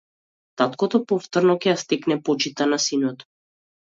Таткото 0.61 1.01
повторно 1.11 1.57
ќе 1.65 1.69
ја 1.71 1.75
стекне 1.85 2.19
почитта 2.31 2.69
на 2.73 2.81
синот. 2.87 3.27